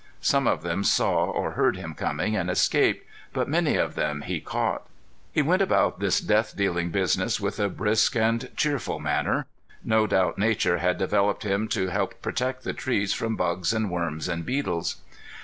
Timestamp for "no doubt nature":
9.83-10.79